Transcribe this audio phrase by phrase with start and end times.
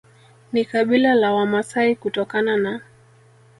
[0.51, 2.81] ni kabila la Wamasai kutokana na